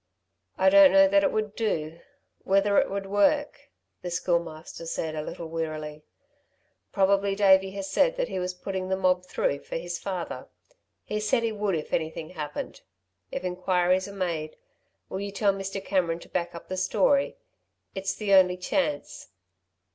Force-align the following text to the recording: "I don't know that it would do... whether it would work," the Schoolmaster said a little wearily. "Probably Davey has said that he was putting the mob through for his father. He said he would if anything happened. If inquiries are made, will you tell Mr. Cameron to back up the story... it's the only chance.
"I 0.57 0.69
don't 0.71 0.91
know 0.91 1.07
that 1.07 1.23
it 1.23 1.31
would 1.31 1.53
do... 1.55 1.99
whether 2.39 2.79
it 2.79 2.89
would 2.89 3.05
work," 3.05 3.69
the 4.01 4.09
Schoolmaster 4.09 4.87
said 4.87 5.13
a 5.13 5.21
little 5.21 5.47
wearily. 5.47 6.01
"Probably 6.91 7.35
Davey 7.35 7.69
has 7.73 7.87
said 7.91 8.15
that 8.17 8.27
he 8.27 8.39
was 8.39 8.55
putting 8.55 8.89
the 8.89 8.97
mob 8.97 9.27
through 9.27 9.59
for 9.59 9.75
his 9.77 9.99
father. 9.99 10.47
He 11.03 11.19
said 11.19 11.43
he 11.43 11.51
would 11.51 11.75
if 11.75 11.93
anything 11.93 12.31
happened. 12.31 12.81
If 13.29 13.43
inquiries 13.43 14.07
are 14.07 14.11
made, 14.11 14.55
will 15.07 15.19
you 15.21 15.29
tell 15.31 15.53
Mr. 15.53 15.85
Cameron 15.85 16.17
to 16.21 16.29
back 16.29 16.55
up 16.55 16.67
the 16.67 16.77
story... 16.77 17.37
it's 17.93 18.15
the 18.15 18.33
only 18.33 18.57
chance. 18.57 19.27